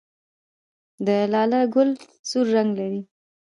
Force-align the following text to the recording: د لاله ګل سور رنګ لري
د 1.05 1.07
لاله 1.33 1.59
ګل 1.73 1.89
سور 2.29 2.45
رنګ 2.55 2.69
لري 2.79 3.01